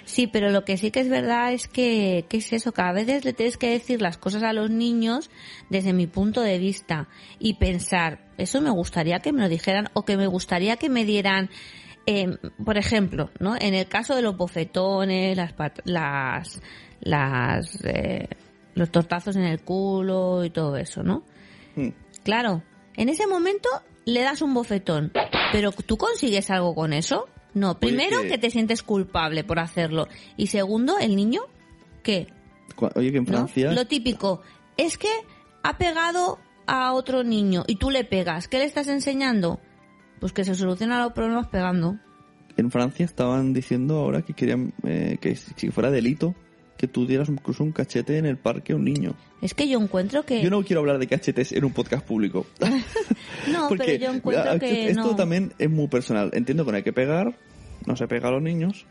[0.05, 3.25] Sí, pero lo que sí que es verdad es que, que es eso, cada vez
[3.27, 5.29] le tienes que decir las cosas a los niños
[5.69, 10.07] desde mi punto de vista y pensar, eso me gustaría que me lo dijeran o
[10.07, 11.51] que me gustaría que me dieran,
[12.07, 13.55] eh, por ejemplo, ¿no?
[13.61, 15.53] En el caso de los bofetones, las,
[15.85, 16.63] las,
[17.01, 18.29] las, eh,
[18.75, 21.25] los tortazos en el culo y todo eso, ¿no?
[21.77, 21.89] Mm.
[22.25, 22.63] Claro,
[22.97, 23.69] en ese momento
[24.05, 25.13] le das un bofetón,
[25.53, 27.29] pero ¿tú consigues algo con eso?
[27.55, 28.39] No, primero que- que...
[28.39, 30.07] te sientes culpable por hacerlo
[30.37, 31.43] y segundo, el niño,
[32.03, 32.27] ¿qué?
[32.95, 33.31] Oye, que en ¿No?
[33.31, 33.73] Francia...
[33.73, 34.43] Lo típico,
[34.77, 35.09] es que
[35.63, 39.61] ha pegado a otro niño y tú le pegas, ¿qué le estás enseñando?
[40.21, 41.97] Pues que se solucionan los problemas pegando.
[42.57, 46.35] En Francia estaban diciendo ahora que querían eh, que si fuera delito
[46.79, 49.15] que tú dieras incluso un cachete en el parque a un niño.
[49.43, 50.41] Es que yo encuentro que...
[50.43, 52.47] Yo no quiero hablar de cachetes en un podcast público.
[53.53, 55.17] No, pero yo encuentro ah, que esto no.
[55.17, 56.31] también es muy personal.
[56.33, 57.35] Entiendo que no hay que pegar,
[57.87, 58.87] no se pega a los niños,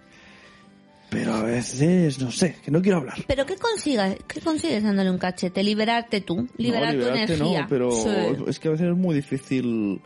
[1.10, 3.18] pero a veces, no sé, que no quiero hablar.
[3.28, 4.18] ¿Pero qué consigues?
[4.28, 5.64] ¿Qué consigues dándole un cachete?
[5.64, 7.62] Liberarte tú, liberar no, tu liberarte energía.
[7.62, 8.10] no, pero Sí.
[8.48, 10.02] es que a veces es muy difícil,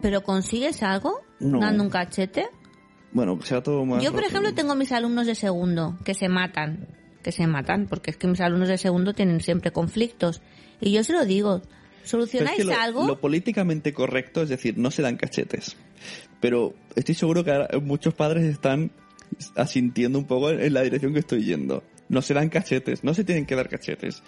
[0.00, 1.60] ¿Pero consigues algo No.
[1.60, 2.46] dando un cachete?
[3.14, 4.02] Bueno, sea todo más...
[4.02, 6.88] Yo, por ejemplo, tengo mis alumnos de segundo que se matan,
[7.22, 10.42] que se matan, porque es que mis alumnos de segundo tienen siempre conflictos.
[10.80, 11.62] Y yo se lo digo,
[12.02, 13.06] es ¿solucionáis que lo, algo?
[13.06, 15.76] lo políticamente correcto es decir, no se dan cachetes.
[16.40, 18.90] Pero estoy seguro que ahora muchos padres están
[19.54, 21.84] asintiendo un poco en la dirección que estoy yendo.
[22.08, 24.24] No se dan cachetes, no se tienen que dar cachetes.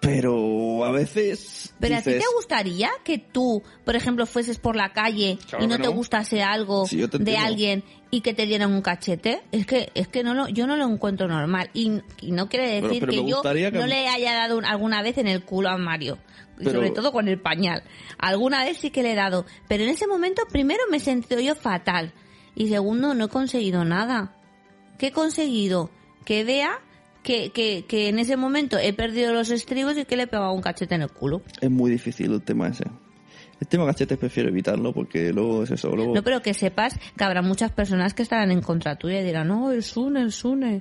[0.00, 1.74] Pero a veces.
[1.80, 5.64] Pero a ti dices, te gustaría que tú, por ejemplo, fueses por la calle Claro
[5.64, 9.42] y no te gustase algo Sí, de alguien y que te dieran un cachete?
[9.50, 12.80] Es que es que no lo, yo no lo encuentro normal y, y no quiere
[12.80, 15.76] decir que yo que- no le haya dado un- alguna vez en el culo a
[15.76, 16.18] Mario,
[16.60, 17.82] y Pero- sobre todo con el pañal.
[18.18, 21.40] Alguna vez sí que le he dado, pero en ese momento primero me he sentido
[21.40, 22.12] yo fatal
[22.54, 24.34] y segundo no he conseguido nada.
[24.96, 25.90] ¿Qué he conseguido?
[26.24, 26.80] Que vea
[27.28, 30.50] que, que, que en ese momento he perdido los estribos y que le he pegado
[30.54, 31.42] un cachete en el culo.
[31.60, 32.84] Es muy difícil el tema ese.
[33.60, 35.94] El tema cachetes prefiero evitarlo porque luego es eso.
[35.94, 36.14] Luego...
[36.14, 39.48] No, pero que sepas que habrá muchas personas que estarán en contra tuya y dirán,
[39.48, 40.80] no, el Sune, el Sune.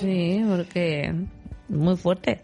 [0.00, 1.14] Sí, porque
[1.68, 2.40] muy fuerte.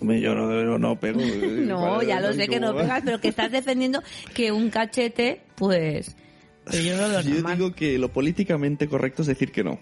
[0.00, 1.20] Yo no, no, no pego.
[1.66, 4.02] No, ya lo sé que no pegas, pero que estás defendiendo
[4.32, 6.16] que un cachete, pues...
[6.72, 9.78] Yo no lo Yo digo que lo políticamente correcto es decir que no.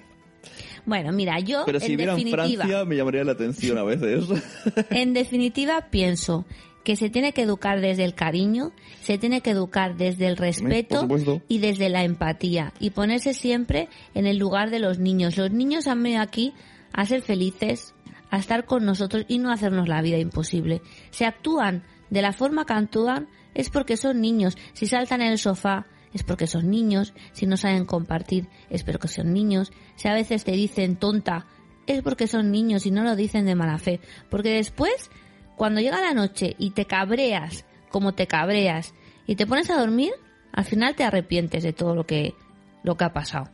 [0.85, 4.25] Bueno, mira, yo Pero si en viera en Francia me llamaría la atención a veces.
[4.91, 6.45] en definitiva pienso
[6.85, 11.07] que se tiene que educar desde el cariño, se tiene que educar desde el respeto
[11.49, 15.37] y desde la empatía y ponerse siempre en el lugar de los niños.
[15.37, 16.55] Los niños han venido aquí
[16.93, 17.95] a ser felices,
[18.31, 20.83] a estar con nosotros y no hacernos la vida imposible.
[21.11, 24.57] Si actúan de la forma que actúan es porque son niños.
[24.73, 27.15] Si saltan en el sofá es porque son niños.
[27.33, 29.73] Si no saben compartir es porque son niños.
[30.03, 31.47] Si a veces te dicen tonta
[31.87, 34.01] es porque son niños y no lo dicen de mala fe.
[34.31, 35.13] Porque después,
[35.55, 38.95] cuando llega la noche y te cabreas como te cabreas
[39.29, 40.11] y te pones a dormir,
[40.51, 42.35] al final te arrepientes de todo lo que,
[42.83, 43.49] lo que ha pasado.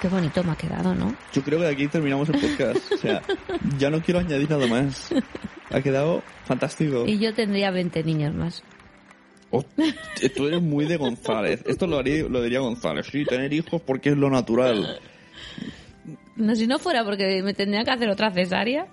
[0.00, 1.14] Qué bonito me ha quedado, ¿no?
[1.32, 2.92] Yo creo que aquí terminamos el podcast.
[2.92, 3.22] O sea,
[3.78, 5.14] ya no quiero añadir nada más.
[5.70, 7.04] Ha quedado fantástico.
[7.06, 8.64] Y yo tendría 20 niños más.
[9.52, 9.64] Oh,
[10.34, 11.62] tú eres muy de González.
[11.66, 13.06] Esto lo, haría, lo diría González.
[13.06, 14.98] Sí, tener hijos porque es lo natural.
[16.36, 18.86] No, si no fuera porque me tendría que hacer otra cesárea.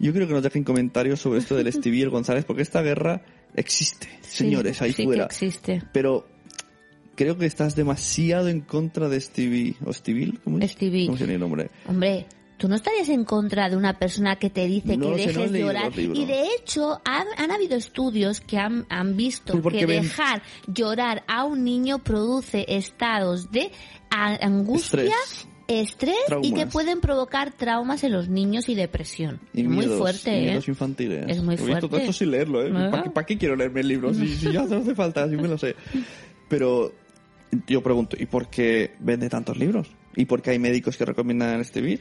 [0.00, 2.82] Yo creo que nos dejen comentarios sobre esto del Stevie y el González, porque esta
[2.82, 3.22] guerra
[3.54, 5.28] existe, señores, ahí sí fuera.
[5.28, 5.82] que existe.
[5.92, 6.26] Pero
[7.14, 9.76] creo que estás demasiado en contra de Stevie.
[9.84, 10.32] ¿O Stevie?
[10.42, 10.72] ¿Cómo es?
[10.72, 11.06] Stevie.
[11.06, 11.70] ¿Cómo se el nombre?
[11.86, 15.50] Hombre, tú no estarías en contra de una persona que te dice No que dejes
[15.52, 15.92] leído llorar.
[15.96, 20.42] Y de hecho, han, han habido estudios que han, han visto Pues que ven- dejar
[20.66, 23.70] llorar a un niño produce estados de
[24.10, 25.48] angustia, Estrés.
[25.68, 29.40] Estrés, y que pueden provocar traumas en los niños y depresión.
[29.52, 30.60] Y es muy fuerte, y ¿eh?
[30.66, 31.24] infantiles.
[31.28, 31.96] Es muy visto todo fuerte.
[31.96, 32.70] esto sin leerlo, ¿eh?
[32.90, 34.12] ¿Para, qué, para qué quiero leerme el libro?
[34.12, 35.74] Si, si ya no hace falta, si me lo sé.
[36.48, 36.92] Pero
[37.66, 39.90] yo pregunto, ¿y por qué vende tantos libros?
[40.16, 42.00] ¿Y por qué hay médicos que recomiendan Stevie?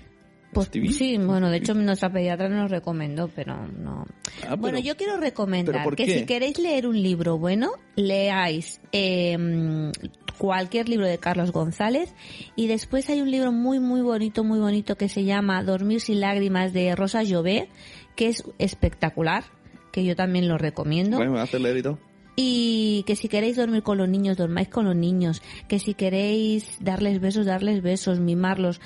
[0.54, 0.92] Pues Stevie?
[0.92, 4.06] sí, bueno, de hecho nuestra pediatra nos recomendó, pero no.
[4.48, 9.92] Ah, bueno, yo quiero ¿pero recomendar que si queréis leer un libro bueno, leáis eh,
[10.38, 12.14] cualquier libro de Carlos González
[12.56, 16.20] y después hay un libro muy muy bonito, muy bonito que se llama Dormir sin
[16.20, 17.70] lágrimas de Rosa Llobé,
[18.16, 19.44] que es espectacular,
[19.92, 21.18] que yo también lo recomiendo.
[21.18, 22.00] Bueno, me leer y todo.
[22.36, 25.42] Y que si queréis dormir con los niños, dormáis con los niños.
[25.68, 28.82] Que si queréis darles besos, darles besos, mimarlos.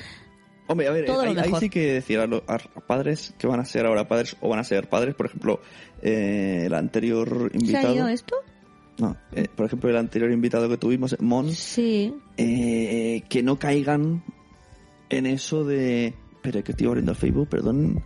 [0.68, 3.86] Hombre, a ver, ahí, sí que decir a los a padres que van a ser
[3.86, 5.62] ahora padres o van a ser padres, por ejemplo,
[6.02, 7.96] eh, el anterior ¿Se ha invitado.
[7.96, 8.36] ido esto?
[9.00, 12.14] No, eh, por ejemplo, el anterior invitado que tuvimos, Mon, Sí.
[12.38, 14.24] eh, que no caigan
[15.10, 16.14] en eso de...
[16.34, 18.02] Espera, que estoy abriendo el Facebook, perdón.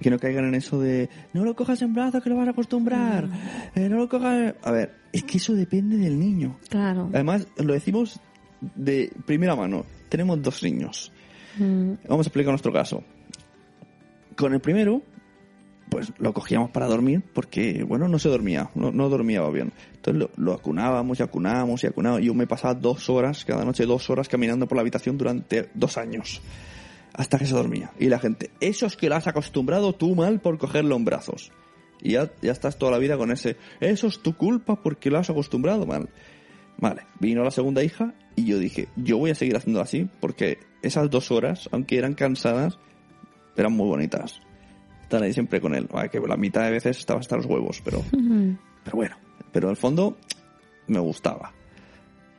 [0.00, 1.08] Que no caigan en eso de...
[1.32, 3.28] No lo cojas en brazos, que lo vas a acostumbrar.
[3.76, 4.54] Eh, no lo cojas...
[4.62, 6.58] A ver, es que eso depende del niño.
[6.68, 7.08] Claro.
[7.12, 8.20] Además, lo decimos
[8.60, 9.84] de primera mano.
[10.08, 11.12] Tenemos dos niños.
[11.58, 13.04] Mm, Vamos a explicar nuestro caso.
[14.36, 15.02] Con el primero,
[15.94, 19.72] pues lo cogíamos para dormir porque, bueno, no se dormía, no, dormía bien.
[19.94, 22.26] Entonces lo, lo acunábamos y acunábamos y acunábamos.
[22.26, 25.96] Yo me pasaba dos horas, cada noche dos horas caminando por la habitación durante dos
[25.96, 26.42] años.
[27.12, 27.92] Hasta que se dormía.
[28.00, 31.52] Y la gente, eso es que lo has acostumbrado tú mal por cogerlo en brazos.
[32.02, 35.18] Y ya, ya estás toda la vida con ese, eso es tu culpa porque lo
[35.18, 36.08] has acostumbrado mal.
[36.76, 40.58] Vale, vino la segunda hija y yo dije, yo voy a seguir haciendo así porque
[40.82, 42.80] esas dos horas, aunque eran cansadas,
[43.56, 44.40] eran muy bonitas.
[45.04, 45.86] Estar ahí siempre con él.
[45.90, 49.16] Vale, que la mitad de veces estaba hasta los huevos, pero, pero bueno.
[49.52, 50.16] Pero al fondo
[50.86, 51.52] me gustaba.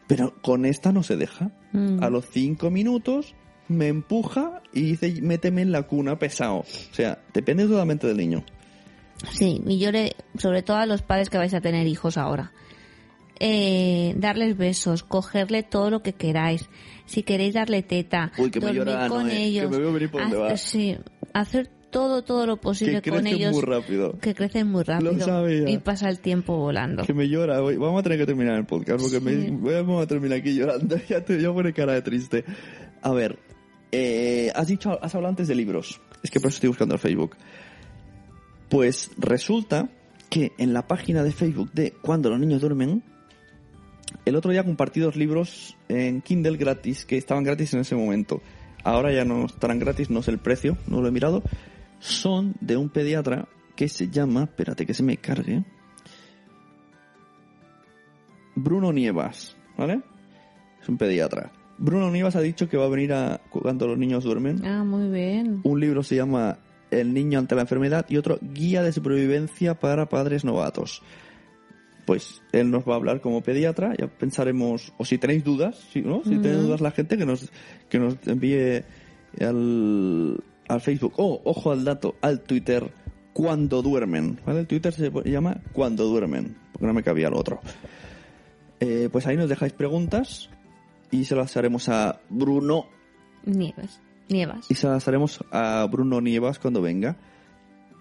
[0.08, 1.51] Pero con esta no se deja.
[1.71, 2.04] Mm.
[2.04, 3.36] A los cinco minutos
[3.67, 6.58] me empuja y dice, méteme en la cuna pesado.
[6.58, 8.43] O sea, depende totalmente del niño.
[9.32, 12.51] Sí, y yo le, sobre todo a los padres que vais a tener hijos ahora.
[13.39, 16.69] Eh, darles besos, cogerle todo lo que queráis.
[17.06, 19.71] Si queréis darle teta, Uy, que me dormir llora, con Noé, que ellos.
[19.71, 20.58] me veo venir por va.
[20.58, 20.97] Sí,
[21.34, 23.54] hacer todo, todo lo posible Que con crecen ellos.
[23.54, 24.20] muy rápido.
[24.20, 25.18] Que crecen muy rápido.
[25.18, 25.70] sabía.
[25.70, 27.06] Y pasa el tiempo volando.
[27.06, 27.62] Que me llora.
[27.62, 29.50] Vamos a tener que terminar el podcast porque me, Sí.
[29.52, 30.98] vamos a terminar aquí llorando.
[31.08, 32.44] Ya te voy a poner cara de triste.
[33.02, 33.40] A ver,
[33.94, 36.02] eh, has dicho, has hablado antes de libros.
[36.22, 37.38] Es que por eso estoy buscando el Facebook.
[38.68, 39.88] Pues resulta
[40.30, 43.04] que en la página de Facebook de Cuando los niños duermen,
[44.26, 48.42] el otro día compartí dos libros en Kindle gratis, que estaban gratis en ese momento.
[48.84, 51.42] Ahora ya no estarán gratis, no sé el precio, no lo he mirado.
[52.00, 55.64] Son de un pediatra que se llama, espérate que se me cargue,
[58.56, 60.02] Bruno Nievas, ¿vale?
[60.82, 61.52] Es un pediatra.
[61.78, 64.66] Bruno Nievas ha dicho que va a venir a cuando los niños duermen.
[64.66, 65.60] Ah, muy bien.
[65.64, 70.08] Un libro se llama El niño ante la enfermedad y otro Guía de supervivencia para
[70.08, 71.02] padres novatos.
[72.06, 76.02] Pues él nos va a hablar como pediatra, ya pensaremos, o si tenéis dudas, si,
[76.02, 76.24] ¿no?
[76.24, 77.52] si tenéis dudas la gente que nos,
[77.90, 78.84] que nos envíe
[79.42, 82.91] al, al Facebook, o ojo al dato, al Twitter,
[83.34, 84.62] cuando duermen, ¿vale?
[84.62, 87.60] El Twitter se llama cuando duermen, porque no me cabía lo otro.
[88.80, 90.49] Eh, pues ahí nos dejáis preguntas
[91.12, 92.88] y se las haremos a Bruno
[93.45, 94.01] Nieves.
[94.28, 94.69] Nievas.
[94.69, 97.17] y se las haremos a Bruno Nievas cuando venga.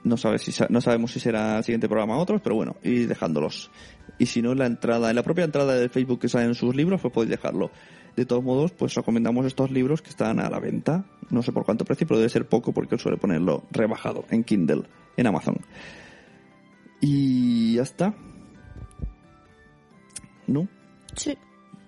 [0.05, 3.70] No, sabe si, no sabemos si será el siguiente programa otros, pero bueno, ir dejándolos.
[4.18, 6.77] Y si no, en la entrada, en la propia entrada de Facebook que salen sus
[6.77, 7.70] libros, pues podéis dejarlo.
[8.16, 11.05] De todos modos, pues recomendamos estos libros que están a la venta.
[11.31, 14.44] No sé por cuánto precio, pero debe ser poco porque él suele ponerlo rebajado en
[14.44, 14.83] Kindle,
[15.16, 15.57] en Amazon.
[17.00, 18.14] Y ya está.
[20.46, 20.68] ¿No?
[21.16, 21.37] Sí.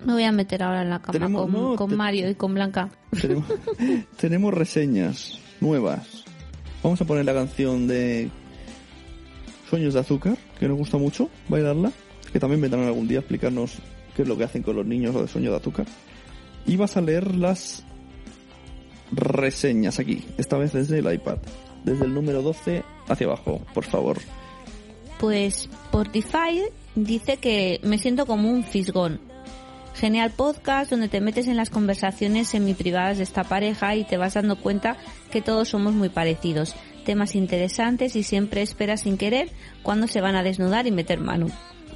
[0.05, 2.35] Me voy a meter ahora en la cama Tenemos- con, no, con te- Mario y
[2.35, 2.91] con Blanca.
[3.21, 3.47] Tenemos,
[4.17, 6.25] tenemos reseñas nuevas.
[6.83, 8.31] Vamos a poner la canción de
[9.71, 11.93] Sueños de Azúcar, que nos gusta mucho bailarla.
[12.33, 13.77] Que también vendrán algún día a explicarnos
[14.15, 15.87] qué es lo que hacen con los niños o de Sueños de Azúcar.
[16.67, 17.85] Y vas a leer las
[19.13, 21.39] reseñas aquí, esta vez desde el iPad.
[21.85, 24.19] Desde el número 12 hacia abajo, por favor.
[25.21, 26.63] Pues Spotify
[26.95, 29.21] dice que me siento como un fisgón.
[29.95, 34.35] Genial podcast donde te metes en las conversaciones semi-privadas de esta pareja y te vas
[34.35, 34.99] dando cuenta
[35.31, 36.75] que todos somos muy parecidos.
[37.07, 39.51] Temas interesantes y siempre esperas sin querer
[39.83, 41.47] cuando se van a desnudar y meter mano.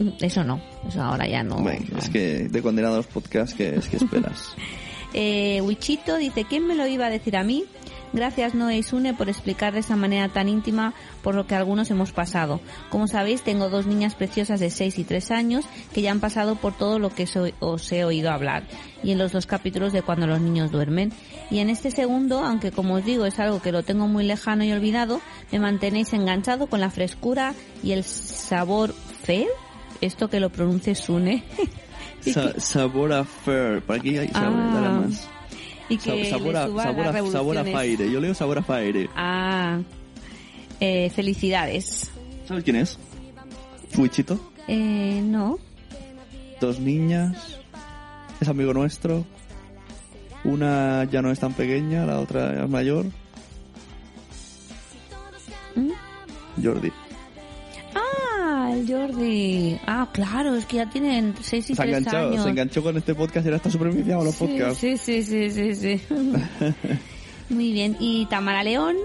[0.20, 1.56] Eso no, eso ahora ya no.
[1.56, 1.98] Bueno, no.
[1.98, 4.54] es que de condenados podcasts que es que esperas.
[5.12, 7.64] Eh, Wichito dice, ¿quién me lo iba a decir a mí?
[8.12, 11.90] Gracias Noé y Sune por explicar de esa manera tan íntima por lo que algunos
[11.90, 12.60] hemos pasado.
[12.90, 16.54] Como sabéis, tengo dos niñas preciosas de 6 y 3 años que ya han pasado
[16.54, 18.68] por todo lo que so- os he oído hablar
[19.02, 21.12] y en los dos capítulos de cuando los niños duermen.
[21.50, 24.62] Y en este segundo, aunque como os digo es algo que lo tengo muy lejano
[24.62, 29.48] y olvidado, me mantenéis enganchado con la frescura y el sabor feo.
[30.00, 31.44] Esto que lo pronuncie Sune.
[32.20, 35.02] Sa- sabor a fair, para aquí hay sabor, Ah.
[35.06, 35.28] más.
[35.88, 37.12] y que Sa- sabor, a, sabor, a, sabor a
[37.62, 37.74] revoluciones.
[37.98, 38.10] Faire.
[38.10, 39.08] Yo leo sabor a Faire.
[39.16, 39.80] Ah,
[40.80, 42.10] eh, felicidades.
[42.46, 42.98] ¿Sabes quién es?
[43.90, 44.38] Fuichito.
[44.68, 45.58] Eh, no.
[46.60, 47.58] Dos niñas.
[48.40, 49.24] Es amigo nuestro.
[50.44, 53.06] Una ya no es tan pequeña, la otra es mayor.
[55.74, 55.90] ¿Mm?
[56.62, 56.92] Jordi.
[58.80, 59.78] El Jordi.
[59.86, 62.42] Ah, claro, es que ya tienen 6 y Se ha 3 enganchado, años.
[62.44, 64.78] se enganchó con este podcast y ahora está súper viciado a los Sí, podcasts.
[64.78, 66.00] Sí, sí, sí, sí, sí.
[67.50, 67.96] Muy bien.
[68.00, 68.96] Y Tamara León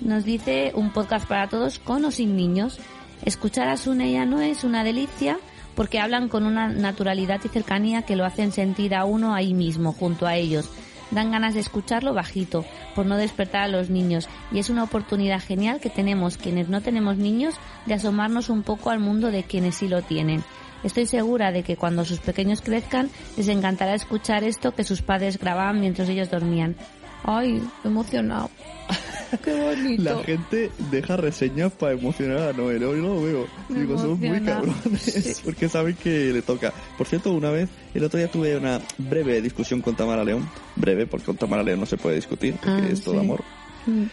[0.00, 2.78] nos dice un podcast para todos con o sin niños.
[3.24, 5.38] Escuchar a Sune y a Noé es una delicia
[5.74, 9.92] porque hablan con una naturalidad y cercanía que lo hacen sentir a uno ahí mismo,
[9.92, 10.68] junto a ellos.
[11.10, 14.28] Dan ganas de escucharlo bajito, por no despertar a los niños.
[14.52, 17.54] Y es una oportunidad genial que tenemos quienes no tenemos niños
[17.86, 20.42] de asomarnos un poco al mundo de quienes sí lo tienen.
[20.84, 25.38] Estoy segura de que cuando sus pequeños crezcan les encantará escuchar esto que sus padres
[25.38, 26.76] grababan mientras ellos dormían.
[27.24, 28.50] Ay, emocionado.
[29.44, 30.02] Qué bonito.
[30.02, 32.82] La gente deja reseñas para emocionar a Noel.
[32.84, 33.46] Hoy no lo veo.
[33.68, 35.02] Me Digo, son muy cabrones.
[35.02, 35.34] Sí.
[35.44, 36.72] Porque saben que le toca.
[36.96, 40.48] Por cierto, una vez, el otro día tuve una breve discusión con Tamara León.
[40.76, 43.20] Breve, porque con Tamara León no se puede discutir, porque Ah, es todo sí.
[43.20, 43.44] amor.
[43.86, 44.04] Mm.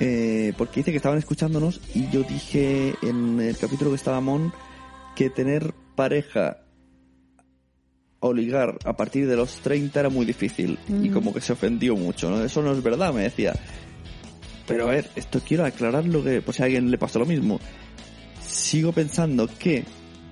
[0.00, 4.52] Eh, porque dice que estaban escuchándonos y yo dije en el capítulo que estaba Mon
[5.14, 6.61] que tener pareja
[8.24, 11.12] o ligar a partir de los 30 era muy difícil y Mm.
[11.12, 12.42] como que se ofendió mucho, ¿no?
[12.44, 13.52] Eso no es verdad, me decía.
[14.66, 17.26] Pero a ver, esto quiero aclarar lo que, por si a alguien le pasó lo
[17.26, 17.58] mismo.
[18.40, 19.84] Sigo pensando que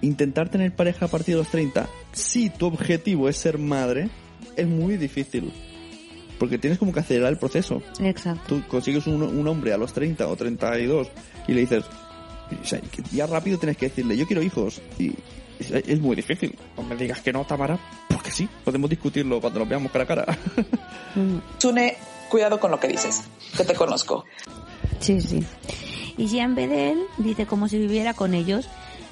[0.03, 4.09] intentar tener pareja a partir de los 30, si tu objetivo es ser madre,
[4.57, 5.53] es muy difícil.
[6.39, 8.55] Porque tienes como que acelerar el proceso Exacto.
[8.57, 11.09] tú consigues un, un hombre a los 30 o 32
[11.49, 12.81] y le dices, o sea,
[13.13, 14.81] ya rápido tienes que decirle, yo quiero hijos.
[14.99, 15.13] Y
[15.61, 16.57] es, es muy difícil.
[16.77, 20.07] No me digas que no, Tamara, porque sí, podemos discutirlo cuando nos veamos cara a
[20.07, 20.39] cara.
[21.15, 21.39] Mm.
[21.59, 21.97] Sune,
[22.29, 23.25] cuidado con lo que dices,
[23.57, 24.25] que te conozco.
[25.01, 25.45] Sí, sí.
[26.17, 28.69] Y Jean Bedel dice como si viviera con ellos.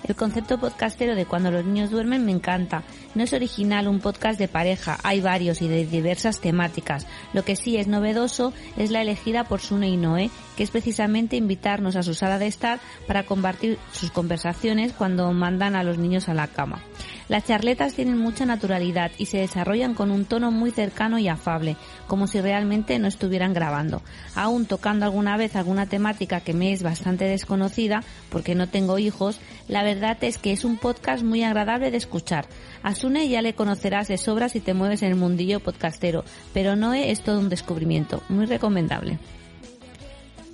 [0.09, 2.83] El concepto podcastero de cuando los niños duermen me encanta.
[3.15, 7.07] No es original un podcast de pareja, hay varios y de diversas temáticas.
[7.35, 11.37] Lo que sí es novedoso es la elegida por Sune y Noé, que es precisamente
[11.37, 16.31] invitarnos a su sala de estar para compartir sus conversaciones cuando mandan a los niños
[16.31, 16.81] a la cama.
[17.29, 21.77] Las charletas tienen mucha naturalidad y se desarrollan con un tono muy cercano y afable,
[22.07, 24.03] como si realmente no estuvieran grabando.
[24.35, 29.41] Aún tocando alguna vez alguna temática que me es bastante desconocida, porque no tengo hijos,
[29.69, 32.47] la verdad es que es un podcast muy agradable de escuchar.
[32.83, 37.11] A ya le conocerás de sobra si te mueves en el mundillo podcastero, pero Noé
[37.11, 39.19] es todo un descubrimiento, muy recomendable.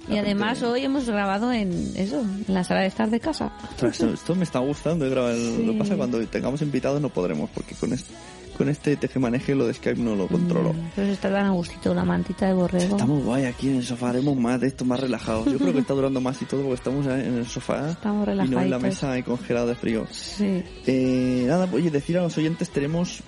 [0.08, 3.52] Y además hoy hemos grabado en eso, en la sala de estar de casa.
[3.82, 5.04] Esto, esto me está gustando.
[5.04, 5.34] de grabar.
[5.34, 5.62] Sí.
[5.64, 8.12] Lo que pasa cuando tengamos invitados no podremos, porque con este,
[8.58, 10.72] con este tejemaneje lo de Skype no lo controlo.
[10.72, 12.96] Mm, Pero está tan a gustito la mantita de borrego.
[12.96, 15.46] Estamos guay aquí en el sofá, haremos más de esto, más relajados.
[15.46, 18.48] Yo creo que está durando más y todo porque estamos en el sofá Estamos y
[18.50, 20.06] no en la mesa y congelado de frío.
[20.10, 20.62] Sí.
[20.86, 23.22] Eh, nada, oye, decir a los oyentes, tenemos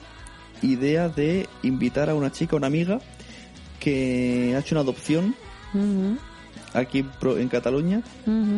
[0.63, 3.01] idea de invitar a una chica, una amiga,
[3.81, 5.35] que ha hecho una adopción.
[6.75, 8.03] Aquí en Cataluña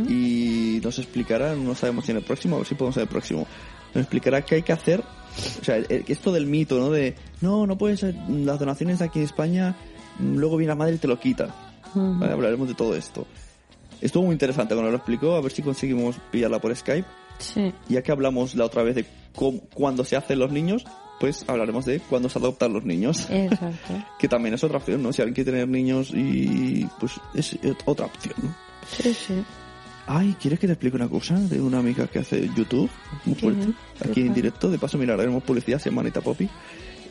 [0.09, 3.09] y nos explicará, no sabemos si en el próximo, a ver si podemos ser el
[3.09, 3.47] próximo,
[3.95, 5.03] nos explicará qué hay que hacer.
[5.61, 6.91] O sea, esto del mito, ¿no?
[6.91, 9.77] De, no, no puedes, ser- las donaciones de aquí en España,
[10.19, 11.55] mm, luego viene la madre y te lo quita.
[11.95, 13.27] Vale, hablaremos de todo esto.
[14.01, 17.07] Estuvo muy interesante cuando lo explicó, a ver si conseguimos pillarla por Skype.
[17.39, 17.73] Sí.
[17.89, 20.85] Ya que hablamos la otra vez de cómo, cuándo se hacen los niños,
[21.21, 23.27] pues hablaremos de cuándo se adoptan los niños.
[23.31, 23.95] Exacto.
[24.19, 25.13] Que también es otra opción, ¿no?
[25.13, 28.55] Si alguien quiere tener niños y pues es otra opción, ¿no?
[28.91, 29.35] Sí, sí.
[30.07, 32.89] Ay, ¿quieres que te explique una cosa de una amiga que hace YouTube?
[33.27, 33.67] Muy fuerte.
[34.03, 34.35] ¿Qué Aquí en pasa?
[34.37, 34.71] directo.
[34.71, 36.49] De paso, mira, haremos publicidad, se llama Anita Poppy.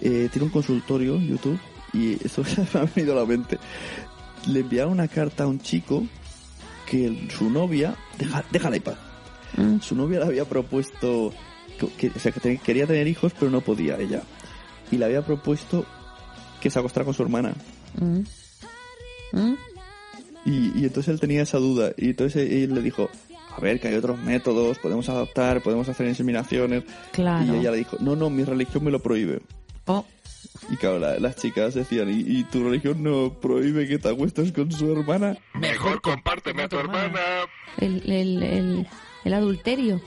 [0.02, 1.60] Eh, tiene un consultorio en YouTube
[1.94, 3.58] y eso se me ha venido a la mente.
[4.48, 6.06] Le enviaba una carta a un chico
[6.90, 7.96] que el- su novia...
[8.18, 8.98] Deja, déjala en paz.
[9.58, 9.80] Mm.
[9.80, 11.32] Su novia le había propuesto...
[11.78, 14.22] Que, o sea, que quería tener hijos, pero no podía ella.
[14.92, 15.86] Y le había propuesto
[16.62, 17.54] que se acostara con su hermana.
[18.00, 18.20] Mm.
[19.34, 19.56] Mm.
[20.46, 21.92] Y, y entonces él tenía esa duda.
[21.98, 23.10] Y entonces él le dijo,
[23.56, 26.84] a ver, que hay otros métodos, podemos adoptar, podemos hacer inseminaciones.
[27.12, 27.54] Claro.
[27.56, 29.42] Y ella le dijo, no, no, mi religión me lo prohíbe.
[29.86, 30.06] Oh.
[30.70, 34.52] Y claro, la- las chicas decían, ¿Y, y tu religión no prohíbe que te acuestes
[34.52, 35.38] con su hermana?
[35.54, 37.20] Mejor compárteme a tu hermana.
[37.78, 38.88] El, el, el,
[39.26, 40.02] el adulterio.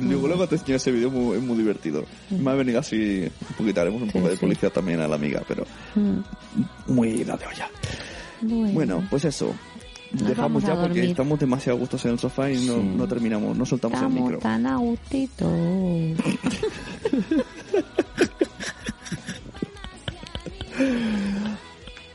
[0.00, 2.04] Luego, luego te enseño ese vídeo, muy, es muy divertido.
[2.30, 4.40] Me ha venido así, un poquito, haremos un Sí, poco de sí.
[4.40, 5.64] publicidad también a la amiga, pero
[6.86, 7.70] muy ida de olla.
[8.40, 8.72] Bueno.
[8.72, 9.54] Bueno, pues eso.
[10.12, 11.04] Nos Dejamos ya porque dormir.
[11.10, 12.92] estamos demasiado gustos en el sofá y no, Sí.
[12.96, 14.38] no terminamos, no soltamos el micro.
[14.38, 15.46] tan a gustito.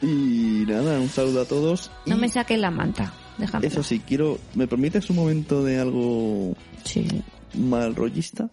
[0.01, 1.89] Y nada, un saludo a todos.
[2.05, 3.13] No Y me saques la manta.
[3.37, 3.67] Déjame.
[3.67, 4.39] Eso sí, quiero.
[4.55, 7.07] ¿Me permites un momento de algo Sí.
[7.55, 8.49] mal rollista?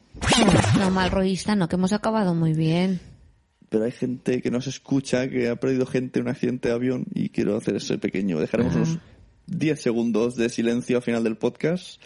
[0.79, 3.01] No, mal rollista, no, que hemos acabado muy bien.
[3.69, 7.05] Pero hay gente que nos escucha, que ha perdido gente en un accidente de avión
[7.15, 8.39] y quiero hacer ese pequeño.
[8.41, 8.99] Dejaremos unos
[9.47, 12.01] 10 segundos de silencio al final del podcast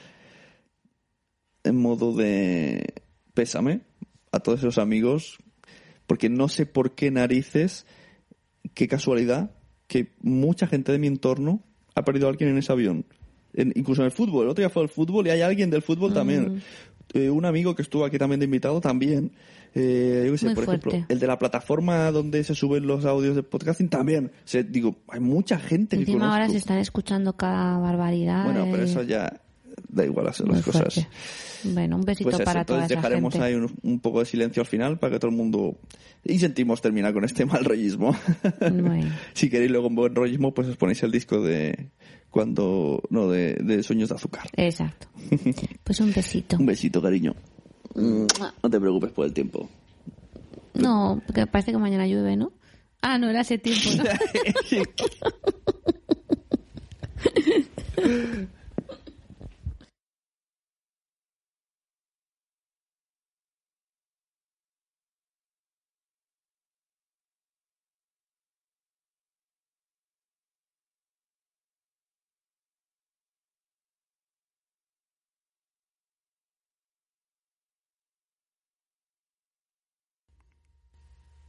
[1.63, 2.95] en modo de
[3.33, 3.81] pésame
[4.33, 5.39] a todos esos amigos
[6.07, 7.87] porque no sé por qué narices,
[8.75, 9.53] qué casualidad,
[9.87, 11.63] que mucha gente de mi entorno
[11.95, 13.05] ha perdido a alguien en ese avión.
[13.53, 14.45] En- incluso en el fútbol.
[14.45, 16.15] El otro día fue el fútbol y hay alguien del fútbol Mm.
[16.15, 16.63] también.
[17.13, 19.31] Eh, un amigo que estuvo aquí también de invitado también.
[19.77, 23.05] Eh, yo qué sé, Muy por ejemplo, el de la plataforma donde se suben los
[23.05, 24.27] audios de podcasting también.
[24.27, 26.33] O sea, digo, hay mucha gente que Encima conozco.
[26.35, 28.45] ahora se están escuchando cada barbaridad.
[28.45, 29.41] Bueno, pero eh, eso ya
[29.89, 31.07] da igual muy las cosas.
[31.65, 33.47] Bueno, un besito Pues eso, para toda entonces esa dejaremos gente.
[33.47, 35.77] ahí un, un poco de silencio al final para que todo el mundo...
[36.25, 38.15] Y sentimos terminar con este mal rollismo.
[38.61, 39.11] Bueno.
[39.35, 41.91] si queréis luego un buen rollismo, pues os ponéis el disco de...
[42.31, 43.03] cuando...
[43.11, 44.49] no, de, de Sueños de Azúcar.
[44.57, 45.09] Exacto.
[45.85, 46.57] Pues un besito.
[46.59, 47.35] Un besito, cariño.
[47.95, 49.69] No te preocupes por el tiempo.
[50.75, 52.53] No, porque parece que mañana llueve, ¿no?
[53.01, 54.05] Ah, no, era hace tiempo, ¿no?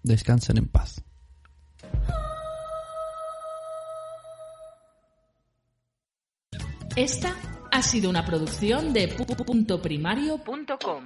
[0.05, 1.03] Descansen en paz.
[6.95, 7.35] Esta
[7.71, 11.05] ha sido una producción de puntoprimario.com.